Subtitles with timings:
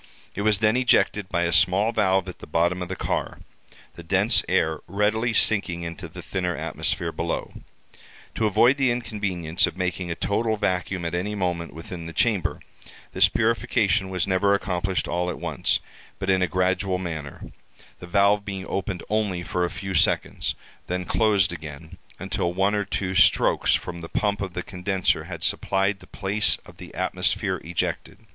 [0.33, 4.43] It was then ejected by a small valve at the bottom of the car—the dense
[4.49, 7.53] air readily sinking into the thinner atmosphere below.
[8.33, 12.61] To avoid the inconvenience of making a total vacuum at any moment within the chamber,
[13.13, 15.79] this purification was never accomplished all at once,
[16.17, 20.55] but in a gradual manner—the valve being opened only for a few seconds,
[20.87, 25.43] then closed again, until one or two strokes from the pump of the condenser had
[25.43, 28.17] supplied the place of the atmosphere ejected.